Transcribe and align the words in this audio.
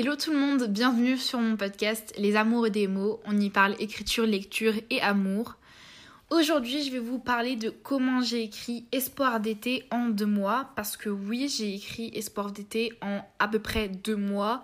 Hello 0.00 0.14
tout 0.14 0.30
le 0.30 0.38
monde, 0.38 0.68
bienvenue 0.68 1.16
sur 1.16 1.40
mon 1.40 1.56
podcast 1.56 2.14
Les 2.16 2.36
Amours 2.36 2.70
des 2.70 2.86
mots. 2.86 3.18
On 3.24 3.36
y 3.36 3.50
parle 3.50 3.74
écriture, 3.80 4.26
lecture 4.26 4.74
et 4.90 5.00
amour. 5.00 5.56
Aujourd'hui, 6.30 6.84
je 6.84 6.92
vais 6.92 7.00
vous 7.00 7.18
parler 7.18 7.56
de 7.56 7.68
comment 7.70 8.20
j'ai 8.20 8.44
écrit 8.44 8.86
Espoir 8.92 9.40
d'été 9.40 9.88
en 9.90 10.08
deux 10.08 10.24
mois. 10.24 10.70
Parce 10.76 10.96
que 10.96 11.08
oui, 11.08 11.48
j'ai 11.48 11.74
écrit 11.74 12.12
Espoir 12.14 12.52
d'été 12.52 12.92
en 13.02 13.22
à 13.40 13.48
peu 13.48 13.58
près 13.58 13.88
deux 13.88 14.14
mois. 14.14 14.62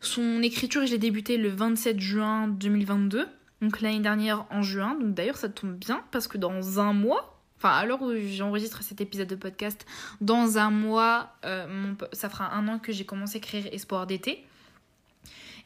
Son 0.00 0.40
écriture, 0.40 0.86
je 0.86 0.92
l'ai 0.92 0.98
débuté 0.98 1.36
le 1.36 1.48
27 1.48 1.98
juin 1.98 2.46
2022. 2.46 3.26
Donc 3.62 3.80
l'année 3.80 3.98
dernière 3.98 4.46
en 4.52 4.62
juin. 4.62 4.96
Donc 5.00 5.14
d'ailleurs, 5.14 5.36
ça 5.36 5.48
tombe 5.48 5.74
bien 5.74 6.00
parce 6.12 6.28
que 6.28 6.38
dans 6.38 6.78
un 6.78 6.92
mois, 6.92 7.40
enfin 7.56 7.70
à 7.70 7.84
l'heure 7.84 8.02
où 8.02 8.12
j'enregistre 8.14 8.84
cet 8.84 9.00
épisode 9.00 9.26
de 9.26 9.34
podcast, 9.34 9.84
dans 10.20 10.58
un 10.58 10.70
mois, 10.70 11.34
euh, 11.44 11.92
ça 12.12 12.28
fera 12.28 12.54
un 12.54 12.68
an 12.68 12.78
que 12.78 12.92
j'ai 12.92 13.04
commencé 13.04 13.34
à 13.34 13.38
écrire 13.38 13.66
Espoir 13.72 14.06
d'été. 14.06 14.46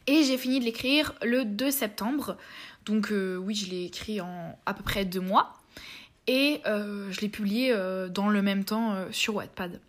Et 0.07 0.23
j'ai 0.23 0.37
fini 0.37 0.61
de 0.61 0.65
l'écrire 0.65 1.15
le 1.23 1.45
2 1.45 1.71
septembre. 1.71 2.37
Donc 2.85 3.11
euh, 3.11 3.37
oui, 3.37 3.55
je 3.55 3.71
l'ai 3.71 3.85
écrit 3.85 4.21
en 4.21 4.59
à 4.67 4.75
peu 4.75 4.83
près 4.83 5.05
deux 5.05 5.21
mois. 5.21 5.55
Et 6.27 6.61
euh, 6.67 7.11
je 7.11 7.21
l'ai 7.21 7.29
publié 7.29 7.73
euh, 7.73 8.09
dans 8.09 8.29
le 8.29 8.43
même 8.43 8.65
temps 8.65 8.97
sur 9.11 9.37
Wattpad. 9.37 9.81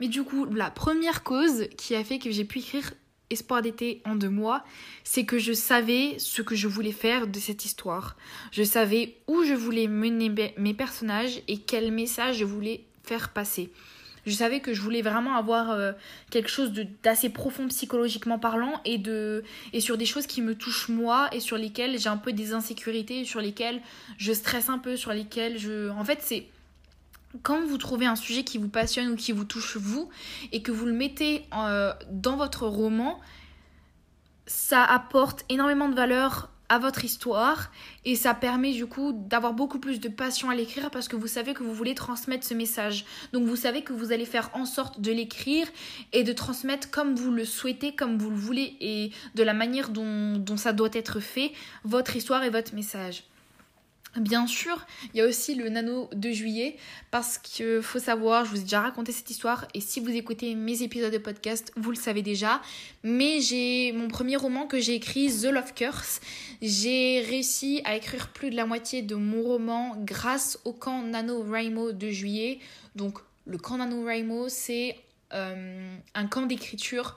Mais 0.00 0.08
du 0.08 0.22
coup, 0.22 0.46
la 0.46 0.70
première 0.70 1.22
cause 1.22 1.68
qui 1.76 1.94
a 1.94 2.02
fait 2.04 2.18
que 2.18 2.30
j'ai 2.30 2.44
pu 2.44 2.60
écrire 2.60 2.92
Espoir 3.32 3.62
d'été 3.62 4.02
en 4.04 4.16
deux 4.16 4.28
mois, 4.28 4.64
c'est 5.04 5.24
que 5.24 5.38
je 5.38 5.52
savais 5.52 6.16
ce 6.18 6.42
que 6.42 6.56
je 6.56 6.66
voulais 6.66 6.90
faire 6.90 7.28
de 7.28 7.38
cette 7.38 7.64
histoire. 7.64 8.16
Je 8.50 8.64
savais 8.64 9.18
où 9.28 9.44
je 9.44 9.54
voulais 9.54 9.86
mener 9.86 10.52
mes 10.56 10.74
personnages 10.74 11.40
et 11.46 11.58
quel 11.58 11.92
message 11.92 12.38
je 12.38 12.44
voulais 12.44 12.84
faire 13.04 13.28
passer. 13.28 13.70
Je 14.26 14.32
savais 14.32 14.60
que 14.60 14.74
je 14.74 14.80
voulais 14.82 15.02
vraiment 15.02 15.36
avoir 15.36 15.70
euh, 15.70 15.92
quelque 16.30 16.48
chose 16.48 16.72
d'assez 17.02 17.30
profond 17.30 17.68
psychologiquement 17.68 18.38
parlant 18.38 18.80
et, 18.84 19.00
sur 19.80 19.96
des 19.96 20.06
choses 20.06 20.26
qui 20.26 20.42
me 20.42 20.54
touchent 20.54 20.88
moi 20.88 21.28
et 21.32 21.40
sur 21.40 21.56
lesquelles 21.56 21.98
j'ai 21.98 22.08
un 22.08 22.16
peu 22.16 22.32
des 22.32 22.52
insécurités, 22.52 23.24
sur 23.24 23.40
lesquelles 23.40 23.80
je 24.18 24.32
stresse 24.32 24.68
un 24.68 24.78
peu, 24.78 24.96
sur 24.96 25.12
lesquelles 25.12 25.58
je... 25.58 25.90
En 25.90 26.04
fait, 26.04 26.18
c'est 26.22 26.46
quand 27.42 27.64
vous 27.64 27.78
trouvez 27.78 28.06
un 28.06 28.16
sujet 28.16 28.42
qui 28.42 28.58
vous 28.58 28.68
passionne 28.68 29.08
ou 29.08 29.16
qui 29.16 29.32
vous 29.32 29.44
touche 29.44 29.76
vous 29.76 30.08
et 30.52 30.62
que 30.62 30.72
vous 30.72 30.86
le 30.86 30.92
mettez 30.92 31.46
euh, 31.56 31.92
dans 32.10 32.36
votre 32.36 32.66
roman, 32.66 33.20
ça 34.46 34.82
apporte 34.82 35.44
énormément 35.48 35.88
de 35.88 35.94
valeur 35.94 36.50
à 36.70 36.78
votre 36.78 37.04
histoire 37.04 37.70
et 38.04 38.14
ça 38.14 38.32
permet 38.32 38.72
du 38.72 38.86
coup 38.86 39.12
d'avoir 39.12 39.52
beaucoup 39.52 39.80
plus 39.80 40.00
de 40.00 40.08
passion 40.08 40.48
à 40.48 40.54
l'écrire 40.54 40.90
parce 40.90 41.08
que 41.08 41.16
vous 41.16 41.26
savez 41.26 41.52
que 41.52 41.64
vous 41.64 41.74
voulez 41.74 41.96
transmettre 41.96 42.46
ce 42.46 42.54
message. 42.54 43.04
Donc 43.32 43.44
vous 43.44 43.56
savez 43.56 43.82
que 43.82 43.92
vous 43.92 44.12
allez 44.12 44.24
faire 44.24 44.50
en 44.54 44.64
sorte 44.64 45.00
de 45.00 45.10
l'écrire 45.10 45.66
et 46.12 46.22
de 46.22 46.32
transmettre 46.32 46.90
comme 46.90 47.16
vous 47.16 47.32
le 47.32 47.44
souhaitez, 47.44 47.94
comme 47.94 48.16
vous 48.16 48.30
le 48.30 48.36
voulez 48.36 48.76
et 48.80 49.10
de 49.34 49.42
la 49.42 49.52
manière 49.52 49.90
dont, 49.90 50.36
dont 50.38 50.56
ça 50.56 50.72
doit 50.72 50.90
être 50.92 51.18
fait, 51.18 51.52
votre 51.84 52.14
histoire 52.14 52.44
et 52.44 52.50
votre 52.50 52.74
message. 52.74 53.24
Bien 54.16 54.48
sûr, 54.48 54.86
il 55.14 55.18
y 55.18 55.20
a 55.20 55.26
aussi 55.26 55.54
le 55.54 55.68
nano 55.68 56.10
de 56.12 56.32
juillet 56.32 56.76
parce 57.12 57.38
qu'il 57.38 57.80
faut 57.80 58.00
savoir, 58.00 58.44
je 58.44 58.50
vous 58.50 58.56
ai 58.56 58.62
déjà 58.62 58.80
raconté 58.80 59.12
cette 59.12 59.30
histoire 59.30 59.68
et 59.72 59.80
si 59.80 60.00
vous 60.00 60.10
écoutez 60.10 60.56
mes 60.56 60.82
épisodes 60.82 61.12
de 61.12 61.18
podcast, 61.18 61.72
vous 61.76 61.90
le 61.90 61.96
savez 61.96 62.20
déjà. 62.20 62.60
Mais 63.04 63.40
j'ai 63.40 63.92
mon 63.92 64.08
premier 64.08 64.34
roman 64.34 64.66
que 64.66 64.80
j'ai 64.80 64.96
écrit, 64.96 65.28
The 65.28 65.44
Love 65.44 65.74
Curse. 65.74 66.20
J'ai 66.60 67.20
réussi 67.20 67.82
à 67.84 67.94
écrire 67.94 68.32
plus 68.32 68.50
de 68.50 68.56
la 68.56 68.66
moitié 68.66 69.02
de 69.02 69.14
mon 69.14 69.42
roman 69.42 69.94
grâce 69.98 70.58
au 70.64 70.72
camp 70.72 71.02
Nano 71.02 71.44
Raimo 71.44 71.92
de 71.92 72.10
juillet. 72.10 72.58
Donc 72.96 73.20
le 73.46 73.58
camp 73.58 73.76
Nano 73.76 74.04
Raimo, 74.04 74.48
c'est 74.48 74.96
euh, 75.34 75.96
un 76.14 76.26
camp 76.26 76.46
d'écriture 76.46 77.16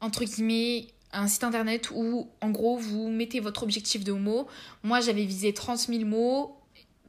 entre 0.00 0.24
guillemets 0.24 0.88
un 1.12 1.26
site 1.26 1.44
internet 1.44 1.90
où, 1.94 2.28
en 2.40 2.50
gros, 2.50 2.76
vous 2.76 3.08
mettez 3.08 3.40
votre 3.40 3.62
objectif 3.62 4.04
de 4.04 4.12
mots. 4.12 4.46
Moi, 4.82 5.00
j'avais 5.00 5.24
visé 5.24 5.54
30 5.54 5.78
000 5.78 6.04
mots. 6.04 6.56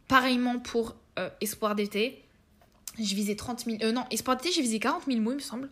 Pareillement 0.07 0.59
pour 0.59 0.95
euh, 1.19 1.29
Espoir 1.41 1.75
d'été. 1.75 2.23
Je 2.97 3.15
visais 3.15 3.35
30 3.35 3.65
000... 3.65 3.77
Euh, 3.83 3.91
non, 3.91 4.05
Espoir 4.11 4.37
d'été, 4.37 4.51
j'ai 4.51 4.61
visé 4.61 4.79
40 4.79 5.03
000 5.07 5.19
mots, 5.19 5.31
il 5.31 5.35
me 5.35 5.39
semble. 5.39 5.69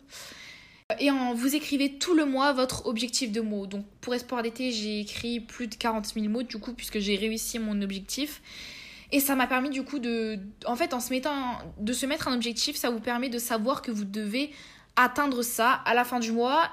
Et 1.00 1.10
en, 1.10 1.34
vous 1.34 1.54
écrivez 1.54 1.98
tout 1.98 2.14
le 2.14 2.24
mois 2.24 2.52
votre 2.52 2.86
objectif 2.86 3.32
de 3.32 3.40
mots. 3.40 3.66
Donc, 3.66 3.84
pour 4.00 4.14
Espoir 4.14 4.42
d'été, 4.42 4.72
j'ai 4.72 5.00
écrit 5.00 5.40
plus 5.40 5.66
de 5.66 5.74
40 5.74 6.06
000 6.06 6.28
mots, 6.28 6.42
du 6.42 6.58
coup, 6.58 6.72
puisque 6.72 6.98
j'ai 6.98 7.16
réussi 7.16 7.58
mon 7.58 7.80
objectif. 7.82 8.42
Et 9.10 9.20
ça 9.20 9.34
m'a 9.36 9.46
permis, 9.46 9.70
du 9.70 9.82
coup, 9.82 9.98
de... 9.98 10.38
En 10.66 10.76
fait, 10.76 10.94
en 10.94 11.00
se 11.00 11.10
mettant... 11.10 11.58
De 11.78 11.92
se 11.92 12.06
mettre 12.06 12.28
un 12.28 12.34
objectif, 12.34 12.76
ça 12.76 12.90
vous 12.90 13.00
permet 13.00 13.30
de 13.30 13.38
savoir 13.38 13.82
que 13.82 13.90
vous 13.90 14.04
devez 14.04 14.50
atteindre 14.96 15.42
ça 15.42 15.72
à 15.72 15.94
la 15.94 16.04
fin 16.04 16.20
du 16.20 16.32
mois. 16.32 16.70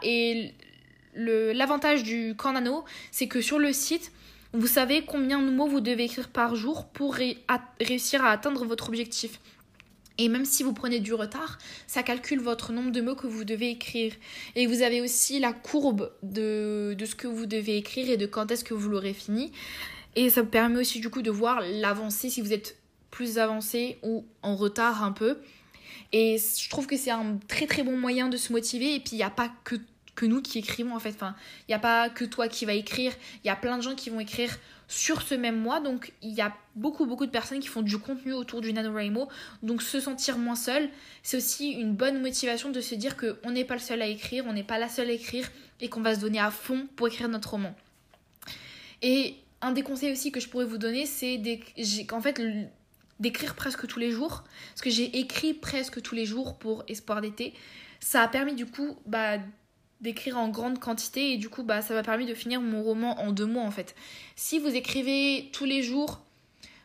L'avantage 1.15 2.03
du 2.03 2.35
Cornano, 2.35 2.85
c'est 3.11 3.27
que 3.27 3.41
sur 3.41 3.59
le 3.59 3.73
site, 3.73 4.11
vous 4.53 4.67
savez 4.67 5.03
combien 5.05 5.41
de 5.41 5.51
mots 5.51 5.67
vous 5.67 5.81
devez 5.81 6.05
écrire 6.05 6.29
par 6.29 6.55
jour 6.55 6.85
pour 6.85 7.15
réussir 7.15 8.23
à 8.23 8.31
atteindre 8.31 8.65
votre 8.65 8.87
objectif. 8.87 9.39
Et 10.17 10.29
même 10.29 10.45
si 10.45 10.63
vous 10.63 10.71
prenez 10.71 10.99
du 11.01 11.13
retard, 11.13 11.57
ça 11.87 12.03
calcule 12.03 12.39
votre 12.39 12.71
nombre 12.71 12.91
de 12.91 13.01
mots 13.01 13.15
que 13.15 13.27
vous 13.27 13.43
devez 13.43 13.71
écrire. 13.71 14.13
Et 14.55 14.65
vous 14.65 14.81
avez 14.81 15.01
aussi 15.01 15.39
la 15.39 15.51
courbe 15.51 16.11
de, 16.23 16.95
de 16.97 17.05
ce 17.05 17.15
que 17.15 17.27
vous 17.27 17.45
devez 17.45 17.75
écrire 17.77 18.09
et 18.09 18.15
de 18.15 18.25
quand 18.25 18.49
est-ce 18.49 18.63
que 18.63 18.73
vous 18.73 18.89
l'aurez 18.89 19.13
fini. 19.13 19.51
Et 20.15 20.29
ça 20.29 20.41
vous 20.41 20.47
permet 20.47 20.79
aussi 20.79 21.01
du 21.01 21.09
coup 21.09 21.21
de 21.21 21.31
voir 21.31 21.61
l'avancée 21.61 22.29
si 22.29 22.41
vous 22.41 22.53
êtes 22.53 22.77
plus 23.11 23.37
avancé 23.39 23.97
ou 24.03 24.25
en 24.41 24.55
retard 24.55 25.03
un 25.03 25.11
peu. 25.11 25.39
Et 26.13 26.37
je 26.37 26.69
trouve 26.69 26.87
que 26.87 26.95
c'est 26.95 27.11
un 27.11 27.37
très 27.49 27.67
très 27.67 27.83
bon 27.83 27.97
moyen 27.97 28.29
de 28.29 28.37
se 28.37 28.53
motiver. 28.53 28.95
Et 28.95 28.99
puis 29.01 29.13
il 29.13 29.17
n'y 29.17 29.23
a 29.23 29.29
pas 29.29 29.51
que 29.65 29.75
que 30.15 30.25
nous 30.25 30.41
qui 30.41 30.59
écrivons 30.59 30.95
en 30.95 30.99
fait. 30.99 31.13
Enfin, 31.15 31.35
il 31.67 31.71
n'y 31.71 31.75
a 31.75 31.79
pas 31.79 32.09
que 32.09 32.25
toi 32.25 32.47
qui 32.47 32.65
vas 32.65 32.73
écrire, 32.73 33.13
il 33.43 33.47
y 33.47 33.49
a 33.49 33.55
plein 33.55 33.77
de 33.77 33.83
gens 33.83 33.95
qui 33.95 34.09
vont 34.09 34.19
écrire 34.19 34.57
sur 34.87 35.21
ce 35.21 35.35
même 35.35 35.59
mois. 35.59 35.79
Donc 35.79 36.13
il 36.21 36.33
y 36.33 36.41
a 36.41 36.55
beaucoup 36.75 37.05
beaucoup 37.05 37.25
de 37.25 37.31
personnes 37.31 37.59
qui 37.59 37.67
font 37.67 37.81
du 37.81 37.97
contenu 37.97 38.33
autour 38.33 38.61
du 38.61 38.73
NaNoWriMo. 38.73 39.27
Donc 39.63 39.81
se 39.81 39.99
sentir 39.99 40.37
moins 40.37 40.55
seul, 40.55 40.89
c'est 41.23 41.37
aussi 41.37 41.71
une 41.71 41.93
bonne 41.93 42.21
motivation 42.21 42.71
de 42.71 42.81
se 42.81 42.95
dire 42.95 43.17
qu'on 43.17 43.51
n'est 43.51 43.65
pas 43.65 43.75
le 43.75 43.81
seul 43.81 44.01
à 44.01 44.07
écrire, 44.07 44.45
on 44.47 44.53
n'est 44.53 44.63
pas 44.63 44.79
la 44.79 44.89
seule 44.89 45.09
à 45.09 45.13
écrire 45.13 45.49
et 45.81 45.89
qu'on 45.89 46.01
va 46.01 46.15
se 46.15 46.21
donner 46.21 46.39
à 46.39 46.51
fond 46.51 46.87
pour 46.95 47.07
écrire 47.07 47.29
notre 47.29 47.51
roman. 47.51 47.75
Et 49.01 49.35
un 49.61 49.71
des 49.71 49.83
conseils 49.83 50.11
aussi 50.11 50.31
que 50.31 50.39
je 50.39 50.47
pourrais 50.47 50.65
vous 50.65 50.77
donner, 50.77 51.05
c'est 51.05 51.41
qu'en 52.07 52.21
fait 52.21 52.41
d'écrire 53.19 53.55
presque 53.55 53.87
tous 53.87 53.99
les 53.99 54.11
jours. 54.11 54.43
Parce 54.69 54.81
que 54.81 54.89
j'ai 54.89 55.17
écrit 55.19 55.53
presque 55.53 56.01
tous 56.01 56.15
les 56.15 56.25
jours 56.25 56.57
pour 56.57 56.83
Espoir 56.87 57.21
d'été. 57.21 57.53
Ça 57.99 58.21
a 58.21 58.27
permis 58.27 58.53
du 58.53 58.65
coup 58.65 58.97
bah, 59.05 59.37
d'écrire 60.05 60.37
en 60.37 60.47
grande 60.47 60.79
quantité 60.79 61.33
et 61.33 61.37
du 61.37 61.49
coup 61.49 61.63
bah 61.63 61.81
ça 61.81 61.93
m'a 61.93 62.03
permis 62.03 62.25
de 62.25 62.33
finir 62.33 62.61
mon 62.61 62.81
roman 62.81 63.19
en 63.19 63.31
deux 63.31 63.45
mois 63.45 63.63
en 63.63 63.71
fait. 63.71 63.95
Si 64.35 64.59
vous 64.59 64.69
écrivez 64.69 65.49
tous 65.51 65.65
les 65.65 65.83
jours, 65.83 66.21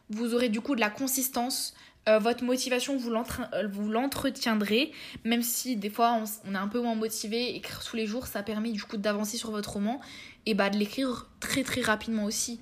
vous 0.08 0.34
aurez 0.34 0.48
du 0.48 0.60
coup 0.60 0.74
de 0.74 0.80
la 0.80 0.90
consistance, 0.90 1.74
euh, 2.08 2.18
votre 2.18 2.42
motivation 2.42 2.94
euh, 2.94 3.68
vous 3.68 3.90
l'entretiendrez, 3.90 4.90
même 5.24 5.42
si 5.42 5.76
des 5.76 5.90
fois 5.90 6.20
on, 6.46 6.54
est 6.54 6.58
un 6.58 6.66
peu 6.66 6.80
moins 6.80 6.94
motivé, 6.94 7.54
écrire 7.54 7.84
tous 7.84 7.94
les 7.94 8.06
jours 8.06 8.26
ça 8.26 8.42
permet 8.42 8.72
du 8.72 8.82
coup 8.82 8.96
d'avancer 8.96 9.36
sur 9.36 9.50
votre 9.50 9.74
roman 9.74 10.00
et 10.46 10.54
bah 10.54 10.70
de 10.70 10.78
l'écrire 10.78 11.28
très 11.38 11.62
très 11.62 11.82
rapidement 11.82 12.24
aussi. 12.24 12.58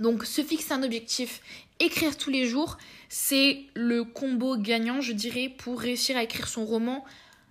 Donc 0.00 0.24
se 0.24 0.42
fixer 0.42 0.74
un 0.74 0.82
objectif, 0.82 1.40
écrire 1.80 2.16
tous 2.16 2.30
les 2.30 2.46
jours, 2.46 2.76
c'est 3.08 3.64
le 3.74 4.04
combo 4.04 4.56
gagnant 4.56 5.00
je 5.00 5.12
dirais 5.12 5.48
pour 5.48 5.80
réussir 5.80 6.16
à 6.16 6.22
écrire 6.22 6.46
son 6.46 6.66
roman 6.66 7.04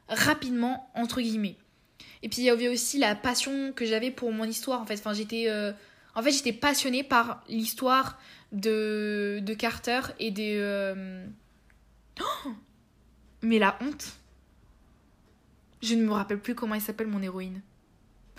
rapidement 0.07 0.89
entre 0.93 1.19
guillemets. 1.19 1.55
Et 2.23 2.29
puis 2.29 2.41
il 2.41 2.45
y 2.45 2.49
avait 2.49 2.67
aussi 2.67 2.97
la 2.97 3.15
passion 3.15 3.73
que 3.73 3.85
j'avais 3.85 4.11
pour 4.11 4.31
mon 4.31 4.45
histoire 4.45 4.81
en 4.81 4.85
fait. 4.85 4.95
Enfin, 4.95 5.13
j'étais 5.13 5.45
euh, 5.47 5.71
en 6.15 6.21
fait, 6.21 6.31
j'étais 6.31 6.53
passionnée 6.53 7.03
par 7.03 7.43
l'histoire 7.47 8.19
de, 8.51 9.39
de 9.41 9.53
Carter 9.53 10.01
et 10.19 10.31
des 10.31 10.57
euh, 10.57 11.25
oh 12.19 12.49
Mais 13.41 13.59
la 13.59 13.77
honte. 13.81 14.13
Je 15.81 15.95
ne 15.95 16.03
me 16.03 16.11
rappelle 16.11 16.39
plus 16.39 16.53
comment 16.53 16.75
elle 16.75 16.81
s'appelle 16.81 17.07
mon 17.07 17.21
héroïne. 17.21 17.61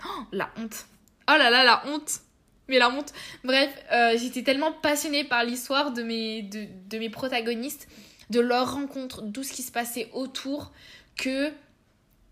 Oh, 0.05 0.23
la 0.31 0.49
honte. 0.57 0.85
Oh 1.29 1.35
là 1.37 1.49
là, 1.49 1.63
la 1.63 1.85
honte. 1.87 2.21
Mais 2.69 2.79
la 2.79 2.89
honte. 2.89 3.11
Bref, 3.43 3.69
euh, 3.91 4.17
j'étais 4.17 4.43
tellement 4.43 4.71
passionnée 4.71 5.25
par 5.25 5.43
l'histoire 5.43 5.91
de 5.91 6.03
mes, 6.03 6.43
de, 6.43 6.67
de 6.89 6.99
mes 6.99 7.09
protagonistes, 7.09 7.89
de 8.29 8.39
leur 8.39 8.75
rencontre, 8.75 9.23
de 9.23 9.31
tout 9.31 9.43
ce 9.43 9.51
qui 9.51 9.63
se 9.63 9.71
passait 9.71 10.09
autour, 10.13 10.71
que 11.17 11.51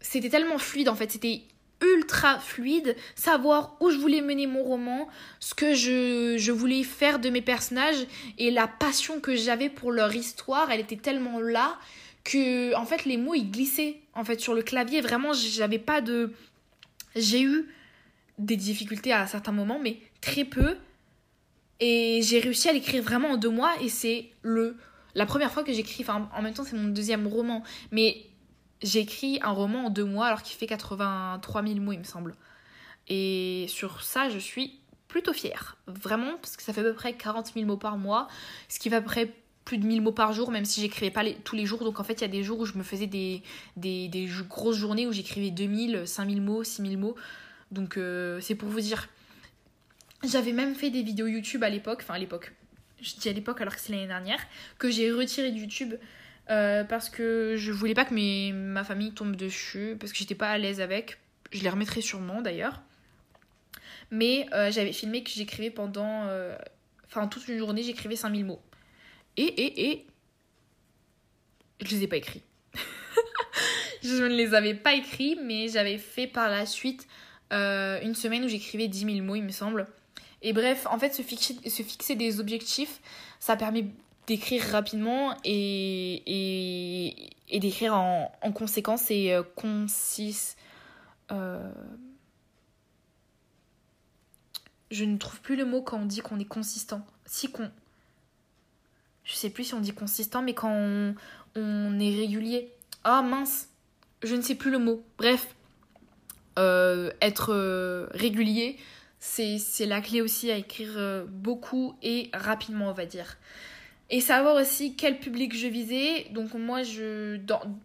c'était 0.01 0.29
tellement 0.29 0.57
fluide 0.57 0.89
en 0.89 0.95
fait, 0.95 1.11
c'était 1.11 1.41
ultra 1.81 2.39
fluide, 2.39 2.95
savoir 3.15 3.75
où 3.79 3.89
je 3.89 3.97
voulais 3.97 4.21
mener 4.21 4.47
mon 4.47 4.63
roman, 4.63 5.07
ce 5.39 5.53
que 5.53 5.73
je, 5.73 6.51
voulais 6.51 6.83
faire 6.83 7.19
de 7.19 7.29
mes 7.29 7.41
personnages 7.41 8.05
et 8.37 8.51
la 8.51 8.67
passion 8.67 9.19
que 9.19 9.35
j'avais 9.35 9.69
pour 9.69 9.91
leur 9.91 10.15
histoire, 10.15 10.71
elle 10.71 10.79
était 10.79 10.97
tellement 10.97 11.39
là 11.39 11.77
que 12.23 12.75
en 12.75 12.85
fait 12.85 13.05
les 13.05 13.17
mots 13.17 13.33
ils 13.33 13.49
glissaient 13.49 13.97
en 14.13 14.23
fait 14.23 14.39
sur 14.39 14.53
le 14.53 14.61
clavier, 14.61 15.01
vraiment 15.01 15.33
j'avais 15.33 15.79
pas 15.79 16.01
de 16.01 16.31
j'ai 17.15 17.41
eu 17.41 17.67
des 18.37 18.55
difficultés 18.55 19.11
à 19.11 19.25
certains 19.25 19.51
moments 19.51 19.79
mais 19.81 19.97
très 20.21 20.45
peu. 20.45 20.77
Et 21.83 22.21
j'ai 22.21 22.39
réussi 22.39 22.69
à 22.69 22.73
l'écrire 22.73 23.01
vraiment 23.01 23.29
en 23.29 23.37
deux 23.37 23.49
mois 23.49 23.73
et 23.81 23.89
c'est 23.89 24.29
le 24.43 24.77
la 25.15 25.25
première 25.25 25.51
fois 25.51 25.63
que 25.63 25.73
j'écris 25.73 26.03
enfin 26.03 26.29
en 26.37 26.41
même 26.43 26.53
temps 26.53 26.63
c'est 26.63 26.75
mon 26.75 26.89
deuxième 26.89 27.25
roman. 27.25 27.63
Mais 27.91 28.17
j'ai 28.83 28.99
écrit 28.99 29.39
un 29.43 29.51
roman 29.51 29.85
en 29.85 29.89
deux 29.89 30.05
mois 30.05 30.27
alors 30.27 30.41
qu'il 30.41 30.57
fait 30.57 30.67
83 30.67 31.63
000 31.63 31.79
mots, 31.79 31.93
il 31.93 31.99
me 31.99 32.03
semble. 32.03 32.35
Et 33.07 33.65
sur 33.67 34.03
ça, 34.03 34.29
je 34.29 34.39
suis 34.39 34.79
plutôt 35.07 35.33
fière. 35.33 35.77
Vraiment, 35.87 36.37
parce 36.41 36.55
que 36.55 36.63
ça 36.63 36.73
fait 36.73 36.81
à 36.81 36.83
peu 36.85 36.93
près 36.93 37.13
40 37.13 37.53
000 37.53 37.65
mots 37.65 37.77
par 37.77 37.97
mois, 37.97 38.27
ce 38.69 38.79
qui 38.79 38.89
fait 38.89 38.95
à 38.95 39.01
peu 39.01 39.07
près 39.07 39.33
plus 39.65 39.77
de 39.77 39.85
1000 39.85 40.01
mots 40.01 40.11
par 40.11 40.33
jour, 40.33 40.51
même 40.51 40.65
si 40.65 40.81
j'écrivais 40.81 41.11
pas 41.11 41.23
tous 41.43 41.55
les 41.55 41.65
jours. 41.65 41.83
Donc 41.83 41.99
en 41.99 42.03
fait, 42.03 42.13
il 42.13 42.21
y 42.21 42.25
a 42.25 42.29
des 42.29 42.43
jours 42.43 42.59
où 42.59 42.65
je 42.65 42.77
me 42.77 42.83
faisais 42.83 43.07
des, 43.07 43.43
des, 43.77 44.07
des 44.07 44.27
grosses 44.47 44.77
journées 44.77 45.05
où 45.07 45.11
j'écrivais 45.11 45.51
2000, 45.51 46.07
5000 46.07 46.41
mots, 46.41 46.63
6000 46.63 46.97
mots. 46.97 47.15
Donc 47.71 47.97
euh, 47.97 48.39
c'est 48.41 48.55
pour 48.55 48.69
vous 48.69 48.81
dire. 48.81 49.09
J'avais 50.23 50.51
même 50.51 50.75
fait 50.75 50.89
des 50.89 51.03
vidéos 51.03 51.27
YouTube 51.27 51.63
à 51.63 51.69
l'époque, 51.69 51.99
enfin 52.03 52.13
à 52.13 52.19
l'époque, 52.19 52.53
je 53.01 53.15
dis 53.15 53.27
à 53.27 53.33
l'époque 53.33 53.59
alors 53.59 53.75
que 53.75 53.81
c'est 53.81 53.91
l'année 53.91 54.07
dernière, 54.07 54.39
que 54.77 54.91
j'ai 54.91 55.11
retiré 55.11 55.51
de 55.51 55.57
YouTube 55.57 55.95
euh, 56.51 56.83
parce 56.83 57.09
que 57.09 57.55
je 57.57 57.71
voulais 57.71 57.93
pas 57.93 58.05
que 58.05 58.13
mes, 58.13 58.51
ma 58.51 58.83
famille 58.83 59.13
tombe 59.13 59.35
dessus, 59.35 59.97
parce 59.99 60.11
que 60.11 60.17
j'étais 60.17 60.35
pas 60.35 60.49
à 60.49 60.57
l'aise 60.57 60.81
avec. 60.81 61.17
Je 61.51 61.63
les 61.63 61.69
remettrai 61.69 62.01
sûrement 62.01 62.41
d'ailleurs. 62.41 62.81
Mais 64.11 64.45
euh, 64.53 64.71
j'avais 64.71 64.93
filmé 64.93 65.23
que 65.23 65.31
j'écrivais 65.31 65.71
pendant. 65.71 66.27
Enfin, 67.07 67.27
toute 67.27 67.47
une 67.47 67.57
journée, 67.57 67.83
j'écrivais 67.83 68.15
5000 68.15 68.45
mots. 68.45 68.61
Et, 69.37 69.43
et, 69.43 69.91
et. 69.91 70.07
Je 71.81 71.95
les 71.95 72.03
ai 72.03 72.07
pas 72.07 72.17
écrits. 72.17 72.43
je 74.03 74.23
ne 74.23 74.27
les 74.27 74.53
avais 74.53 74.75
pas 74.75 74.93
écrits, 74.93 75.37
mais 75.43 75.67
j'avais 75.67 75.97
fait 75.97 76.27
par 76.27 76.49
la 76.49 76.65
suite 76.65 77.07
euh, 77.51 77.99
une 78.01 78.15
semaine 78.15 78.45
où 78.45 78.47
j'écrivais 78.47 78.87
10 78.87 79.13
000 79.13 79.25
mots, 79.25 79.35
il 79.35 79.43
me 79.43 79.51
semble. 79.51 79.87
Et 80.41 80.53
bref, 80.53 80.87
en 80.89 80.97
fait, 80.97 81.13
se 81.13 81.21
fixer, 81.21 81.57
se 81.69 81.83
fixer 81.83 82.15
des 82.15 82.39
objectifs, 82.39 83.01
ça 83.39 83.55
permet 83.55 83.85
d'écrire 84.27 84.63
rapidement 84.71 85.35
et, 85.43 87.29
d'écrire 87.51 87.95
en, 87.95 88.31
en, 88.41 88.51
conséquence 88.51 89.11
et 89.11 89.33
euh, 89.33 89.43
concis. 89.55 90.55
Euh... 91.31 91.71
Je 94.89 95.05
ne 95.05 95.17
trouve 95.17 95.39
plus 95.41 95.55
le 95.55 95.65
mot 95.65 95.81
quand 95.81 95.99
on 95.99 96.05
dit 96.05 96.19
qu'on 96.19 96.39
est 96.39 96.45
consistant. 96.45 97.05
Si 97.25 97.49
qu'on. 97.49 97.71
Je 99.23 99.33
sais 99.35 99.49
plus 99.49 99.63
si 99.65 99.73
on 99.73 99.79
dit 99.79 99.93
consistant, 99.93 100.41
mais 100.41 100.53
quand 100.53 100.73
on, 101.55 101.99
est 101.99 102.15
régulier. 102.15 102.73
Ah 103.03 103.21
mince, 103.21 103.69
je 104.21 104.35
ne 104.35 104.41
sais 104.41 104.55
plus 104.55 104.69
le 104.69 104.79
mot. 104.79 105.03
Bref, 105.17 105.55
euh, 106.59 107.11
être 107.21 107.53
euh, 107.53 108.07
régulier, 108.11 108.77
c'est 109.19 109.85
la 109.85 110.01
clé 110.01 110.21
aussi 110.21 110.51
à 110.51 110.57
écrire 110.57 111.25
beaucoup 111.27 111.95
et 112.01 112.29
rapidement, 112.33 112.89
on 112.89 112.93
va 112.93 113.05
dire. 113.05 113.37
Et 114.13 114.19
savoir 114.19 114.55
aussi 114.55 114.97
quel 114.97 115.19
public 115.19 115.57
je 115.57 115.67
visais. 115.67 116.27
Donc 116.31 116.53
moi, 116.53 116.83
je, 116.83 117.39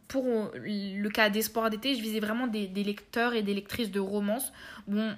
pour 0.08 0.50
le 0.54 1.08
cas 1.08 1.30
d'Espoir 1.30 1.70
d'été, 1.70 1.94
je 1.94 2.02
visais 2.02 2.18
vraiment 2.18 2.48
des, 2.48 2.66
lecteurs 2.66 3.34
et 3.34 3.44
des 3.44 3.54
lectrices 3.54 3.92
de 3.92 4.00
romances. 4.00 4.52
Bon, 4.88 5.14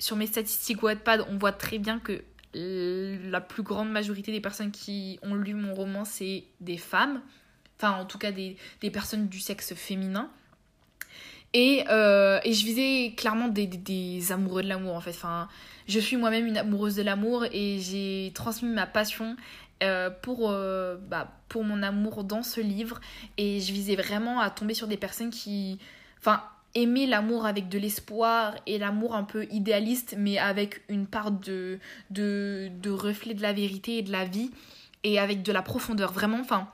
sur 0.00 0.16
mes 0.16 0.26
statistiques 0.26 0.82
Wattpad, 0.82 1.24
on 1.30 1.38
voit 1.38 1.52
très 1.52 1.78
bien 1.78 2.00
que 2.00 2.24
la 2.54 3.40
plus 3.40 3.62
grande 3.62 3.90
majorité 3.90 4.32
des 4.32 4.40
personnes 4.40 4.72
qui 4.72 5.20
ont 5.22 5.36
lu 5.36 5.54
mon 5.54 5.74
roman, 5.74 6.04
c'est 6.04 6.42
des 6.60 6.76
femmes. 6.76 7.20
Enfin, 7.76 7.92
en 7.92 8.04
tout 8.04 8.18
cas, 8.18 8.32
des, 8.32 8.56
des 8.80 8.90
personnes 8.90 9.28
du 9.28 9.38
sexe 9.38 9.74
féminin. 9.74 10.28
Et, 11.54 11.84
euh, 11.88 12.40
et 12.42 12.52
je 12.52 12.64
visais 12.64 13.14
clairement 13.16 13.48
des, 13.48 13.66
des, 13.66 13.78
des 13.78 14.32
amoureux 14.32 14.62
de 14.62 14.68
l'amour 14.68 14.96
en 14.96 15.00
fait. 15.00 15.10
Enfin, 15.10 15.48
je 15.86 15.98
suis 15.98 16.16
moi-même 16.16 16.46
une 16.46 16.58
amoureuse 16.58 16.96
de 16.96 17.02
l'amour 17.02 17.46
et 17.50 17.78
j'ai 17.78 18.32
transmis 18.34 18.68
ma 18.68 18.86
passion 18.86 19.36
euh, 19.82 20.10
pour, 20.10 20.50
euh, 20.50 20.96
bah, 20.96 21.32
pour 21.48 21.64
mon 21.64 21.82
amour 21.82 22.24
dans 22.24 22.42
ce 22.42 22.60
livre. 22.60 23.00
Et 23.36 23.60
je 23.60 23.72
visais 23.72 23.96
vraiment 23.96 24.40
à 24.40 24.50
tomber 24.50 24.74
sur 24.74 24.88
des 24.88 24.96
personnes 24.96 25.30
qui. 25.30 25.78
Enfin, 26.18 26.42
aimer 26.74 27.06
l'amour 27.06 27.46
avec 27.46 27.68
de 27.68 27.78
l'espoir 27.78 28.54
et 28.66 28.78
l'amour 28.78 29.14
un 29.14 29.24
peu 29.24 29.46
idéaliste, 29.50 30.14
mais 30.18 30.38
avec 30.38 30.82
une 30.88 31.06
part 31.06 31.30
de, 31.30 31.78
de, 32.10 32.70
de 32.80 32.90
reflet 32.90 33.34
de 33.34 33.42
la 33.42 33.52
vérité 33.52 33.98
et 33.98 34.02
de 34.02 34.12
la 34.12 34.24
vie 34.24 34.50
et 35.02 35.18
avec 35.18 35.42
de 35.42 35.50
la 35.50 35.62
profondeur. 35.62 36.12
Vraiment, 36.12 36.40
enfin 36.40 36.68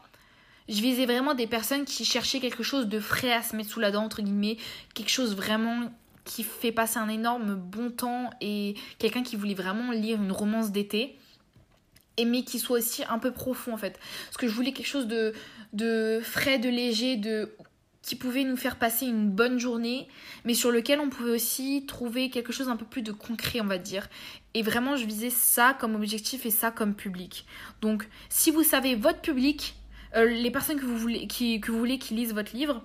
je 0.69 0.81
visais 0.81 1.05
vraiment 1.05 1.35
des 1.35 1.47
personnes 1.47 1.85
qui 1.85 2.05
cherchaient 2.05 2.41
quelque 2.41 2.62
chose 2.62 2.89
de 2.89 2.99
frais 2.99 3.33
à 3.33 3.43
se 3.43 3.55
mettre 3.55 3.71
sous 3.71 3.81
la 3.81 3.91
dent, 3.91 4.03
entre 4.03 4.23
guillemets, 4.23 4.56
quelque 4.95 5.11
chose 5.11 5.37
vraiment 5.37 5.91
qui 6.25 6.43
fait 6.43 6.73
passer 6.73 6.99
un 6.99 7.09
énorme 7.09 7.55
bon 7.55 7.91
temps 7.91 8.31
et 8.41 8.75
quelqu'un 8.99 9.23
qui 9.23 9.37
voulait 9.37 9.55
vraiment 9.55 9.93
lire 9.93 10.23
une 10.23 10.33
romance 10.33 10.73
d'été 10.73 11.19
et 12.17 12.25
mais 12.25 12.43
qui 12.43 12.59
soit 12.59 12.79
aussi 12.79 13.03
un 13.09 13.19
peu 13.19 13.33
profond 13.33 13.75
en 13.75 13.77
fait. 13.77 13.99
Parce 14.27 14.37
que 14.37 14.47
je 14.47 14.53
voulais 14.55 14.73
quelque 14.73 14.87
chose 14.87 15.07
de, 15.07 15.33
de 15.73 16.21
frais, 16.23 16.59
de 16.59 16.69
léger, 16.69 17.17
de 17.17 17.51
qui 18.05 18.17
pouvait 18.17 18.45
nous 18.45 18.57
faire 18.57 18.77
passer 18.77 19.07
une 19.07 19.31
bonne 19.31 19.59
journée, 19.59 20.09
mais 20.45 20.53
sur 20.53 20.71
lequel 20.71 21.01
on 21.01 21.09
pouvait 21.09 21.31
aussi 21.31 21.85
trouver 21.87 22.29
quelque 22.29 22.53
chose 22.53 22.69
un 22.69 22.77
peu 22.77 22.85
plus 22.85 23.01
de 23.01 23.13
concret, 23.13 23.63
on 23.63 23.67
va 23.67 23.79
dire. 23.79 24.09
Et 24.53 24.63
vraiment, 24.63 24.97
je 24.97 25.07
visais 25.07 25.31
ça 25.31 25.75
comme 25.81 25.95
objectif 25.95 26.45
et 26.45 26.51
ça 26.51 26.71
comme 26.71 26.95
public. 26.95 27.47
Donc, 27.81 28.07
si 28.29 28.51
vous 28.51 28.63
savez 28.63 28.95
votre 28.95 29.21
public, 29.21 29.75
euh, 30.17 30.27
les 30.27 30.51
personnes 30.51 30.79
que 30.79 30.85
vous 30.85 30.99
voulez 30.99 31.27
qui, 31.27 31.61
que 31.61 31.73
vous 31.73 31.79
voulez 31.79 31.99
qui 31.99 32.13
lisent 32.13 32.35
votre 32.35 32.55
livre, 32.55 32.85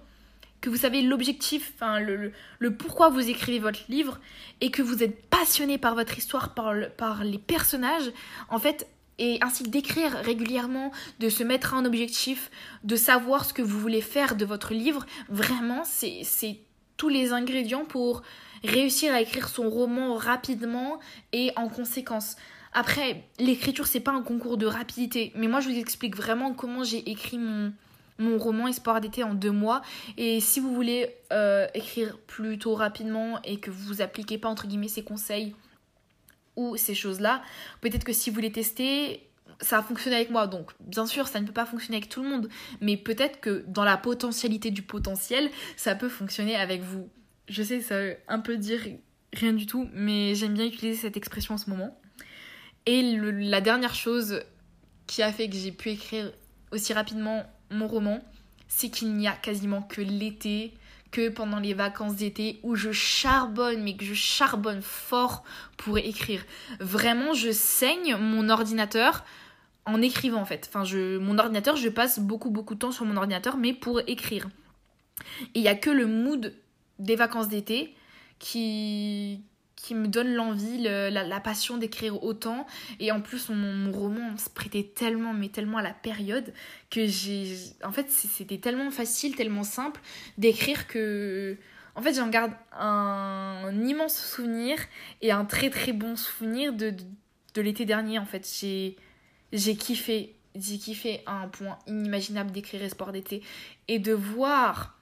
que 0.62 0.70
vous 0.70 0.78
savez 0.78 1.02
l'objectif, 1.02 1.74
enfin 1.76 2.00
le, 2.00 2.31
le, 2.60 2.76
pourquoi 2.76 3.10
vous 3.10 3.30
écrivez 3.30 3.60
votre 3.60 3.80
livre 3.90 4.20
et 4.62 4.72
que 4.72 4.81
vous 4.81 5.04
êtes 5.04 5.26
passionné 5.30 5.78
par 5.78 5.96
votre 5.96 6.18
histoire, 6.18 6.54
par, 6.54 6.74
par 6.98 7.26
les 7.26 7.38
personnages, 7.38 8.12
en 8.50 8.60
fait, 8.60 8.88
et 9.19 9.38
ainsi 9.42 9.63
d'écrire 9.63 10.13
régulièrement, 10.13 10.92
de 11.19 11.30
se 11.30 11.44
mettre 11.44 11.75
un 11.75 11.86
objectif, 11.86 12.50
de 12.83 12.95
savoir 12.95 13.45
ce 13.45 13.54
que 13.54 13.62
vous 13.62 13.80
voulez 13.80 14.01
faire 14.01 14.36
de 14.36 14.45
votre 14.45 14.74
livre, 14.74 15.06
vraiment, 15.30 15.83
c'est 15.83 16.57
tous 16.98 17.10
les 17.10 17.31
ingrédients 17.31 17.86
pour 17.86 18.24
réussir 18.63 19.13
à 19.13 19.21
écrire 19.21 19.48
son 19.48 19.69
roman 19.69 20.16
rapidement 20.16 21.00
et 21.31 21.51
en 21.56 21.69
conséquence. 21.69 22.36
Après, 22.74 23.24
l'écriture, 23.39 23.88
c'est 23.88 24.00
pas 24.00 24.12
un 24.12 24.21
concours 24.21 24.57
de 24.57 24.66
rapidité, 24.66 25.31
mais 25.36 25.48
moi 25.48 25.60
je 25.60 25.69
vous 25.69 25.77
explique 25.77 26.16
vraiment 26.16 26.54
comment 26.54 26.83
j'ai 26.83 27.10
écrit 27.10 27.39
mon, 27.39 27.74
mon 28.19 28.38
roman 28.38 28.68
Espoir 28.68 29.01
d'été 29.01 29.24
en 29.24 29.33
deux 29.33 29.51
mois. 29.51 29.81
Et 30.18 30.39
si 30.39 30.60
vous 30.60 30.74
voulez 30.74 31.10
euh, 31.31 31.68
écrire 31.74 32.18
plutôt 32.27 32.75
rapidement 32.75 33.42
et 33.44 33.57
que 33.60 33.71
vous 33.71 34.01
appliquez 34.01 34.38
pas 34.38 34.50
entre 34.50 34.68
guillemets 34.68 34.88
ces 34.88 35.04
conseils 35.04 35.56
ou 36.59 36.77
ces 36.77 36.94
choses-là, 36.94 37.41
peut-être 37.81 38.03
que 38.03 38.13
si 38.13 38.29
vous 38.29 38.39
les 38.39 38.51
testez, 38.51 39.23
ça 39.61 39.79
a 39.79 39.81
fonctionné 39.81 40.17
avec 40.17 40.29
moi. 40.29 40.47
Donc, 40.47 40.71
bien 40.79 41.06
sûr, 41.06 41.27
ça 41.27 41.39
ne 41.39 41.45
peut 41.45 41.53
pas 41.53 41.65
fonctionner 41.65 41.97
avec 41.97 42.09
tout 42.09 42.21
le 42.21 42.29
monde, 42.29 42.50
mais 42.81 42.97
peut-être 42.97 43.39
que 43.39 43.63
dans 43.67 43.83
la 43.83 43.97
potentialité 43.97 44.71
du 44.71 44.81
potentiel, 44.81 45.50
ça 45.77 45.95
peut 45.95 46.09
fonctionner 46.09 46.56
avec 46.56 46.81
vous. 46.81 47.09
Je 47.47 47.63
sais, 47.63 47.81
ça 47.81 48.00
veut 48.00 48.17
un 48.27 48.39
peu 48.39 48.57
dire 48.57 48.81
rien 49.33 49.53
du 49.53 49.65
tout, 49.65 49.88
mais 49.94 50.35
j'aime 50.35 50.53
bien 50.53 50.65
utiliser 50.65 51.00
cette 51.00 51.17
expression 51.17 51.56
en 51.56 51.57
ce 51.57 51.69
moment. 51.69 51.99
Et 52.85 53.01
la 53.01 53.61
dernière 53.61 53.95
chose 53.95 54.42
qui 55.07 55.23
a 55.23 55.31
fait 55.31 55.49
que 55.49 55.56
j'ai 55.56 55.71
pu 55.71 55.89
écrire 55.89 56.31
aussi 56.71 56.94
rapidement 56.94 57.44
mon 57.71 57.87
roman, 57.87 58.19
c'est 58.68 58.89
qu'il 58.89 59.13
n'y 59.16 59.28
a 59.28 59.33
quasiment 59.33 59.81
que 59.81 60.01
l'été, 60.01 60.73
que 61.11 61.30
pendant 61.30 61.59
les 61.59 61.73
vacances 61.73 62.16
d'été 62.16 62.59
où 62.63 62.75
je 62.75 62.92
charbonne, 62.92 63.83
mais 63.83 63.95
que 63.95 64.06
je 64.06 64.13
charbonne 64.13 64.81
fort 64.81 65.44
pour 65.78 65.97
écrire. 65.97 66.45
Vraiment, 66.80 67.33
je 67.33 67.51
saigne 67.51 68.16
mon 68.16 68.49
ordinateur 68.49 69.23
en 69.85 70.01
écrivant 70.01 70.42
en 70.42 70.45
fait. 70.45 70.68
Enfin, 70.69 70.83
je, 70.83 71.18
mon 71.18 71.37
ordinateur, 71.37 71.75
je 71.75 71.89
passe 71.89 72.19
beaucoup 72.19 72.51
beaucoup 72.51 72.75
de 72.75 72.80
temps 72.80 72.92
sur 72.92 73.06
mon 73.06 73.18
ordinateur, 73.18 73.57
mais 73.57 73.73
pour 73.73 74.01
écrire. 74.07 74.49
Et 75.56 75.59
il 75.59 75.61
n'y 75.61 75.68
a 75.68 75.75
que 75.75 75.89
le 75.89 76.06
mood 76.06 76.56
des 76.99 77.16
vacances 77.16 77.47
d'été 77.47 77.95
qui, 78.39 79.42
qui 79.81 79.95
me 79.95 80.07
donne 80.07 80.33
l'envie, 80.33 80.78
la, 80.78 81.40
passion 81.40 81.78
d'écrire 81.78 82.21
autant. 82.24 82.66
Et 83.00 83.12
en 83.12 83.21
plus, 83.21 83.50
mon, 83.50 83.92
roman 83.92 84.38
se 84.38 84.50
prêtait 84.50 84.83
tellement, 84.83 85.33
mais 85.33 85.50
tellement 85.50 85.78
à 85.78 85.81
la 85.81 85.94
période 85.94 86.54
que 86.90 87.06
j'ai. 87.07 87.56
En 87.83 87.92
fait, 87.92 88.09
c'était 88.09 88.57
tellement 88.57 88.92
facile, 88.92 89.36
tellement 89.36 89.64
simple 89.64 90.02
d'écrire 90.38 90.88
que. 90.88 91.57
En 91.95 92.02
fait, 92.02 92.14
j'en 92.14 92.28
garde 92.28 92.52
un, 92.74 93.71
immense 93.86 94.16
souvenir 94.16 94.78
et 95.21 95.31
un 95.31 95.45
très 95.45 95.69
très 95.69 95.92
bon 95.92 96.16
souvenir 96.16 96.74
de, 96.74 96.94
de, 97.54 97.62
l'été 97.62 97.86
dernier. 97.86 98.19
En 98.19 98.26
fait, 98.26 98.48
j'ai 99.52 99.76
kiffé. 99.76 100.36
J'ai 100.56 100.78
kiffé 100.78 101.21
à 101.26 101.44
un 101.44 101.48
point 101.48 101.78
inimaginable 101.88 102.52
d'écrire 102.52 102.83
Espoir 102.83 103.12
d'été 103.12 103.44
et 103.88 104.00
de 104.00 104.14
voir 104.14 104.98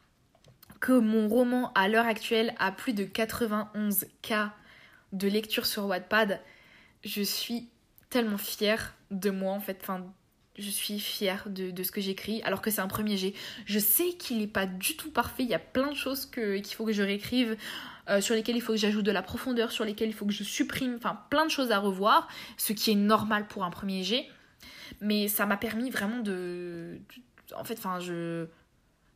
que 0.79 0.91
mon 0.91 1.27
roman 1.27 1.71
à 1.73 1.87
l'heure 1.87 2.05
actuelle 2.05 2.53
a 2.59 2.71
plus 2.71 2.93
de 2.93 3.05
91K 3.05 4.51
de 5.13 5.27
lecture 5.27 5.65
sur 5.65 5.85
Wattpad, 5.85 6.41
je 7.03 7.21
suis 7.21 7.69
tellement 8.09 8.37
fière 8.37 8.95
de 9.11 9.29
moi 9.29 9.53
en 9.53 9.59
fait. 9.59 9.79
Enfin, 9.81 10.05
je 10.57 10.69
suis 10.69 10.99
fière 10.99 11.47
de, 11.49 11.83
ce 11.83 11.91
que 11.91 12.01
j'écris, 12.01 12.41
alors 12.43 12.61
que 12.61 12.71
c'est 12.71 12.81
un 12.81 12.87
premier 12.87 13.15
jet. 13.15 13.33
Je 13.65 13.79
sais 13.79 14.13
qu'il 14.13 14.39
n'est 14.39 14.47
pas 14.47 14.65
du 14.65 14.95
tout 14.95 15.11
parfait, 15.11 15.43
il 15.43 15.49
y 15.49 15.53
a 15.53 15.59
plein 15.59 15.91
de 15.91 15.95
choses 15.95 16.25
qu'il 16.25 16.65
faut 16.73 16.85
que 16.85 16.93
je 16.93 17.03
réécrive, 17.03 17.57
euh, 18.09 18.21
sur 18.21 18.33
lesquelles 18.33 18.55
il 18.55 18.61
faut 18.61 18.73
que 18.73 18.79
j'ajoute 18.79 19.05
de 19.05 19.11
la 19.11 19.21
profondeur, 19.21 19.71
sur 19.71 19.85
lesquelles 19.85 20.09
il 20.09 20.15
faut 20.15 20.25
que 20.25 20.33
je 20.33 20.43
supprime, 20.43 20.95
enfin 20.97 21.19
plein 21.29 21.45
de 21.45 21.51
choses 21.51 21.71
à 21.71 21.77
revoir, 21.77 22.27
ce 22.57 22.73
qui 22.73 22.91
est 22.91 22.95
normal 22.95 23.47
pour 23.47 23.63
un 23.63 23.69
premier 23.69 24.03
jet. 24.03 24.27
Mais 25.01 25.27
ça 25.27 25.45
m'a 25.45 25.57
permis 25.57 25.91
vraiment 25.91 26.19
de... 26.19 26.99
En 27.55 27.63
fait, 27.63 27.77
enfin, 27.77 27.99
je 27.99 28.47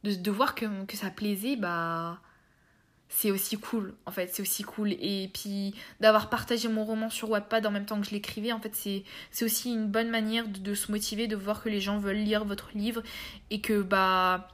de, 0.04 0.32
voir 0.32 0.56
que, 0.56 0.86
que 0.86 0.98
ça 0.98 1.10
plaisait, 1.10 1.56
bah 1.56 2.20
c'est 3.14 3.30
aussi 3.30 3.58
cool 3.58 3.94
en 4.06 4.12
fait 4.12 4.34
c'est 4.34 4.42
aussi 4.42 4.64
cool. 4.64 4.94
Et 4.94 5.30
puis 5.34 5.76
d'avoir 6.00 6.30
partagé 6.30 6.68
mon 6.70 6.86
roman 6.86 7.10
sur 7.10 7.30
Wattpad 7.30 7.66
en 7.66 7.72
même 7.72 7.86
temps 7.86 8.00
que 8.00 8.08
je 8.08 8.12
l'écrivais 8.12 8.52
en 8.52 8.60
fait 8.60 8.74
c'est 8.74 9.46
aussi 9.46 9.72
une 9.72 9.88
bonne 9.88 10.10
manière 10.10 10.48
de, 10.48 10.74
se 10.74 10.92
motiver 10.92 11.28
de 11.28 11.36
voir 11.36 11.62
que 11.62 11.70
les 11.70 11.82
gens 11.82 12.00
veulent 12.00 12.16
lire 12.16 12.46
votre 12.46 12.70
livre 12.74 13.04
et 13.50 13.60
que 13.60 13.82
bah 13.82 14.48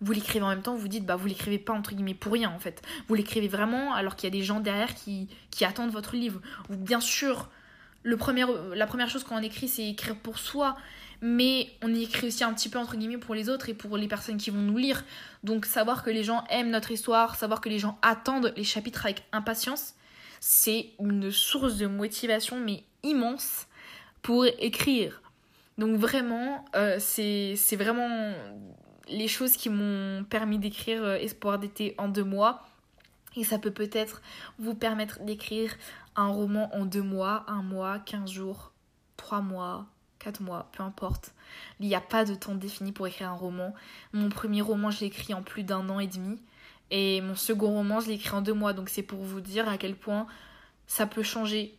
vous 0.00 0.12
l'écrivez 0.12 0.44
en 0.44 0.48
même 0.48 0.62
temps 0.62 0.76
vous 0.76 0.88
dites 0.88 1.04
bah 1.04 1.16
vous 1.16 1.26
l'écrivez 1.26 1.58
pas 1.58 1.72
entre 1.72 1.94
guillemets 1.94 2.14
pour 2.14 2.32
rien 2.32 2.50
en 2.50 2.60
fait. 2.60 2.82
Vous 3.08 3.14
l'écrivez 3.14 3.48
vraiment 3.48 3.92
alors 3.94 4.14
qu'il 4.14 4.32
y 4.32 4.32
a 4.32 4.38
des 4.38 4.44
gens 4.44 4.60
derrière 4.60 4.94
qui, 4.94 5.28
qui 5.50 5.64
attendent 5.64 5.90
votre 5.90 6.14
livre. 6.14 6.40
Bien 6.70 7.00
sûr 7.00 7.50
le 8.02 8.16
la 8.74 8.86
première 8.86 9.10
chose 9.10 9.24
qu'on 9.24 9.42
écrit 9.42 9.68
c'est 9.68 9.88
écrire 9.88 10.16
pour 10.16 10.38
soi 10.38 10.76
mais 11.22 11.68
on 11.82 11.94
écrit 11.94 12.28
aussi 12.28 12.44
un 12.44 12.54
petit 12.54 12.68
peu 12.68 12.78
entre 12.78 12.96
guillemets 12.96 13.18
pour 13.18 13.34
les 13.34 13.48
autres 13.48 13.68
et 13.68 13.74
pour 13.74 13.96
les 13.96 14.08
personnes 14.08 14.38
qui 14.38 14.50
vont 14.50 14.60
nous 14.60 14.78
lire. 14.78 15.04
Donc 15.44 15.66
savoir 15.66 16.02
que 16.02 16.10
les 16.10 16.24
gens 16.24 16.44
aiment 16.50 16.70
notre 16.70 16.90
histoire, 16.90 17.36
savoir 17.36 17.60
que 17.60 17.68
les 17.68 17.78
gens 17.78 17.98
attendent 18.02 18.52
les 18.56 18.64
chapitres 18.64 19.04
avec 19.04 19.24
impatience, 19.32 19.94
c'est 20.40 20.90
une 20.98 21.30
source 21.30 21.76
de 21.76 21.86
motivation 21.86 22.58
mais 22.58 22.84
immense 23.02 23.66
pour 24.22 24.46
écrire. 24.46 25.22
Donc 25.78 25.96
vraiment, 25.96 26.64
euh, 26.76 26.96
c'est 26.98 27.76
vraiment 27.76 28.34
les 29.08 29.28
choses 29.28 29.56
qui 29.56 29.68
m'ont 29.70 30.24
permis 30.24 30.58
d'écrire 30.58 31.02
euh, 31.02 31.16
Espoir 31.16 31.58
d'été 31.58 31.94
en 31.98 32.08
deux 32.08 32.24
mois. 32.24 32.66
Et 33.36 33.44
ça 33.44 33.58
peut 33.58 33.70
peut-être 33.70 34.22
vous 34.58 34.74
permettre 34.74 35.20
d'écrire 35.22 35.72
un 36.16 36.28
roman 36.28 36.68
en 36.74 36.84
deux 36.84 37.02
mois, 37.02 37.44
un 37.46 37.62
mois, 37.62 37.98
quinze 38.00 38.30
jours, 38.30 38.72
trois 39.16 39.40
mois, 39.40 39.86
4 40.20 40.40
mois, 40.40 40.68
peu 40.72 40.82
importe. 40.82 41.32
Il 41.80 41.88
n'y 41.88 41.94
a 41.94 42.00
pas 42.00 42.24
de 42.24 42.34
temps 42.34 42.54
défini 42.54 42.92
pour 42.92 43.06
écrire 43.06 43.30
un 43.30 43.34
roman. 43.34 43.74
Mon 44.12 44.28
premier 44.28 44.62
roman, 44.62 44.90
je 44.90 45.00
l'ai 45.00 45.06
écrit 45.06 45.34
en 45.34 45.42
plus 45.42 45.64
d'un 45.64 45.88
an 45.88 45.98
et 45.98 46.06
demi. 46.06 46.38
Et 46.90 47.20
mon 47.20 47.34
second 47.34 47.72
roman, 47.72 48.00
je 48.00 48.08
l'ai 48.08 48.14
écrit 48.14 48.34
en 48.34 48.42
deux 48.42 48.54
mois. 48.54 48.72
Donc 48.72 48.88
c'est 48.88 49.02
pour 49.02 49.20
vous 49.20 49.40
dire 49.40 49.68
à 49.68 49.78
quel 49.78 49.96
point 49.96 50.26
ça 50.86 51.06
peut 51.06 51.22
changer 51.22 51.76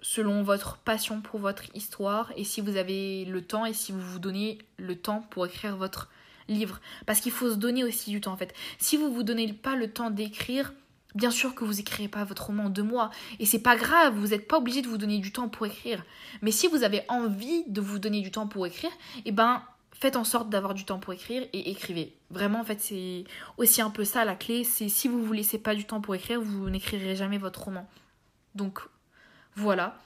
selon 0.00 0.42
votre 0.42 0.78
passion 0.78 1.20
pour 1.20 1.40
votre 1.40 1.64
histoire 1.74 2.32
et 2.36 2.44
si 2.44 2.60
vous 2.60 2.76
avez 2.76 3.24
le 3.24 3.42
temps 3.42 3.66
et 3.66 3.72
si 3.72 3.90
vous 3.92 4.00
vous 4.00 4.18
donnez 4.18 4.58
le 4.76 4.96
temps 4.96 5.22
pour 5.30 5.46
écrire 5.46 5.76
votre 5.76 6.08
livre. 6.48 6.80
Parce 7.06 7.20
qu'il 7.20 7.32
faut 7.32 7.50
se 7.50 7.56
donner 7.56 7.84
aussi 7.84 8.10
du 8.10 8.20
temps 8.20 8.32
en 8.32 8.36
fait. 8.36 8.54
Si 8.78 8.96
vous 8.96 9.12
vous 9.12 9.22
donnez 9.22 9.52
pas 9.52 9.76
le 9.76 9.90
temps 9.90 10.10
d'écrire, 10.10 10.72
Bien 11.14 11.30
sûr 11.30 11.54
que 11.54 11.64
vous 11.64 11.74
n'écrirez 11.74 12.08
pas 12.08 12.24
votre 12.24 12.46
roman 12.46 12.64
en 12.64 12.68
deux 12.70 12.82
mois, 12.82 13.10
et 13.38 13.46
c'est 13.46 13.58
pas 13.58 13.76
grave, 13.76 14.14
vous 14.14 14.28
n'êtes 14.28 14.46
pas 14.46 14.58
obligé 14.58 14.82
de 14.82 14.88
vous 14.88 14.98
donner 14.98 15.18
du 15.18 15.32
temps 15.32 15.48
pour 15.48 15.66
écrire. 15.66 16.04
Mais 16.42 16.50
si 16.50 16.68
vous 16.68 16.82
avez 16.82 17.02
envie 17.08 17.64
de 17.66 17.80
vous 17.80 17.98
donner 17.98 18.20
du 18.20 18.30
temps 18.30 18.46
pour 18.46 18.66
écrire, 18.66 18.90
eh 19.24 19.32
ben 19.32 19.62
faites 19.92 20.16
en 20.16 20.24
sorte 20.24 20.48
d'avoir 20.48 20.74
du 20.74 20.84
temps 20.84 20.98
pour 20.98 21.12
écrire 21.12 21.42
et 21.52 21.70
écrivez. 21.70 22.14
Vraiment, 22.30 22.60
en 22.60 22.64
fait, 22.64 22.80
c'est 22.80 23.24
aussi 23.56 23.80
un 23.80 23.90
peu 23.90 24.04
ça 24.04 24.24
la 24.24 24.36
clé, 24.36 24.64
c'est 24.64 24.88
si 24.88 25.08
vous 25.08 25.22
vous 25.24 25.32
laissez 25.32 25.58
pas 25.58 25.74
du 25.74 25.84
temps 25.84 26.00
pour 26.00 26.14
écrire, 26.14 26.40
vous 26.40 26.70
n'écrirez 26.70 27.16
jamais 27.16 27.38
votre 27.38 27.64
roman. 27.64 27.88
Donc 28.54 28.80
voilà. 29.56 29.98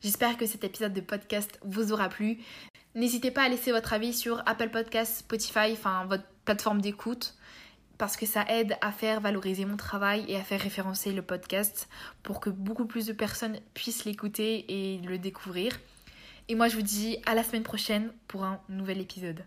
J'espère 0.00 0.36
que 0.36 0.46
cet 0.46 0.64
épisode 0.64 0.92
de 0.92 1.00
podcast 1.00 1.58
vous 1.64 1.92
aura 1.92 2.08
plu. 2.08 2.38
N'hésitez 2.94 3.30
pas 3.30 3.42
à 3.42 3.48
laisser 3.48 3.72
votre 3.72 3.92
avis 3.92 4.14
sur 4.14 4.42
Apple 4.46 4.70
Podcasts, 4.70 5.18
Spotify, 5.18 5.72
enfin 5.72 6.06
votre 6.06 6.24
plateforme 6.44 6.80
d'écoute 6.80 7.34
parce 8.04 8.18
que 8.18 8.26
ça 8.26 8.44
aide 8.50 8.76
à 8.82 8.92
faire 8.92 9.22
valoriser 9.22 9.64
mon 9.64 9.78
travail 9.78 10.26
et 10.28 10.36
à 10.36 10.42
faire 10.42 10.60
référencer 10.60 11.10
le 11.10 11.22
podcast 11.22 11.88
pour 12.22 12.38
que 12.38 12.50
beaucoup 12.50 12.84
plus 12.84 13.06
de 13.06 13.14
personnes 13.14 13.58
puissent 13.72 14.04
l'écouter 14.04 14.66
et 14.68 14.98
le 14.98 15.16
découvrir. 15.16 15.80
Et 16.48 16.54
moi 16.54 16.68
je 16.68 16.76
vous 16.76 16.82
dis 16.82 17.16
à 17.24 17.34
la 17.34 17.42
semaine 17.42 17.62
prochaine 17.62 18.12
pour 18.28 18.44
un 18.44 18.60
nouvel 18.68 19.00
épisode. 19.00 19.46